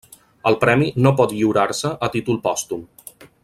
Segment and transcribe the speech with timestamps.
[0.51, 2.85] El premi no pot lliurar-se a títol pòstum.